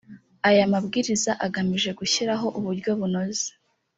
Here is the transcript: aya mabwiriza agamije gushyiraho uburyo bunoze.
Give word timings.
aya 0.47 0.71
mabwiriza 0.73 1.31
agamije 1.45 1.89
gushyiraho 1.99 2.47
uburyo 2.59 2.91
bunoze. 2.99 3.47